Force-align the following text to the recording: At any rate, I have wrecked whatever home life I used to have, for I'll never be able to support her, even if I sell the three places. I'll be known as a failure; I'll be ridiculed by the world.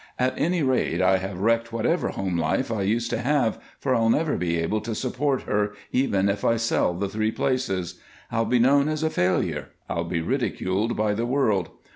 At 0.17 0.33
any 0.35 0.63
rate, 0.63 0.99
I 0.99 1.17
have 1.19 1.41
wrecked 1.41 1.71
whatever 1.71 2.07
home 2.09 2.35
life 2.35 2.71
I 2.71 2.81
used 2.81 3.11
to 3.11 3.19
have, 3.19 3.59
for 3.79 3.93
I'll 3.93 4.09
never 4.09 4.35
be 4.35 4.57
able 4.57 4.81
to 4.81 4.95
support 4.95 5.43
her, 5.43 5.73
even 5.91 6.27
if 6.27 6.43
I 6.43 6.55
sell 6.55 6.95
the 6.95 7.07
three 7.07 7.29
places. 7.29 7.99
I'll 8.31 8.45
be 8.45 8.57
known 8.57 8.89
as 8.89 9.03
a 9.03 9.11
failure; 9.11 9.69
I'll 9.87 10.05
be 10.05 10.19
ridiculed 10.21 10.97
by 10.97 11.13
the 11.13 11.27
world. 11.27 11.69